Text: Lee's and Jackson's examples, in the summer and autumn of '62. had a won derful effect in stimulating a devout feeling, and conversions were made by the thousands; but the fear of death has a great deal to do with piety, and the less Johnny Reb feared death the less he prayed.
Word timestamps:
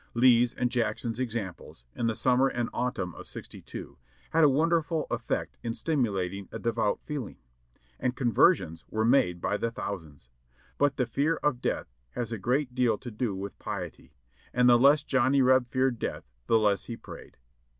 Lee's 0.15 0.55
and 0.55 0.71
Jackson's 0.71 1.19
examples, 1.19 1.85
in 1.93 2.07
the 2.07 2.15
summer 2.15 2.47
and 2.47 2.71
autumn 2.73 3.13
of 3.13 3.27
'62. 3.27 3.99
had 4.31 4.43
a 4.43 4.49
won 4.49 4.69
derful 4.69 5.05
effect 5.11 5.59
in 5.61 5.75
stimulating 5.75 6.49
a 6.51 6.57
devout 6.57 6.99
feeling, 7.05 7.37
and 7.99 8.15
conversions 8.15 8.83
were 8.89 9.05
made 9.05 9.39
by 9.39 9.57
the 9.57 9.69
thousands; 9.69 10.27
but 10.79 10.97
the 10.97 11.05
fear 11.05 11.35
of 11.43 11.61
death 11.61 11.93
has 12.13 12.31
a 12.31 12.39
great 12.39 12.73
deal 12.73 12.97
to 12.97 13.11
do 13.11 13.35
with 13.35 13.59
piety, 13.59 14.15
and 14.55 14.67
the 14.67 14.79
less 14.79 15.03
Johnny 15.03 15.39
Reb 15.39 15.69
feared 15.69 15.99
death 15.99 16.23
the 16.47 16.57
less 16.57 16.85
he 16.85 16.97
prayed. 16.97 17.37